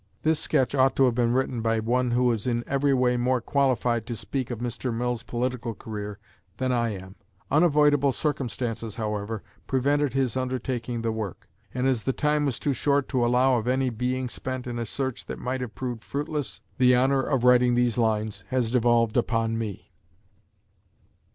This 0.23 0.39
sketch 0.39 0.73
ought 0.73 0.95
to 0.95 1.05
have 1.05 1.13
been 1.13 1.31
written 1.31 1.61
by 1.61 1.79
one 1.79 2.09
who 2.09 2.31
is 2.31 2.47
in 2.47 2.63
every 2.65 2.91
way 2.91 3.17
more 3.17 3.39
qualified 3.39 4.07
to 4.07 4.15
speak 4.15 4.49
of 4.49 4.57
Mr. 4.57 4.91
Mill's 4.91 5.21
political 5.21 5.75
career 5.75 6.17
than 6.57 6.71
I 6.71 6.89
am. 6.99 7.13
Unavoidable 7.51 8.11
circumstances, 8.11 8.95
however, 8.95 9.43
prevented 9.67 10.13
his 10.13 10.35
undertaking 10.35 11.03
the 11.03 11.11
work; 11.11 11.47
and 11.71 11.85
as 11.85 12.01
the 12.01 12.13
time 12.13 12.47
was 12.47 12.57
too 12.57 12.73
short 12.73 13.07
to 13.09 13.23
allow 13.23 13.57
of 13.59 13.67
any 13.67 13.91
being 13.91 14.27
spent 14.27 14.65
in 14.65 14.79
a 14.79 14.87
search 14.87 15.27
that 15.27 15.37
might 15.37 15.61
have 15.61 15.75
proved 15.75 16.03
fruitless, 16.03 16.61
the 16.79 16.95
honor 16.95 17.21
of 17.21 17.43
writing 17.43 17.75
these 17.75 17.95
lines 17.99 18.43
has 18.47 18.71
devolved 18.71 19.17
upon 19.17 19.55
me. 19.55 19.91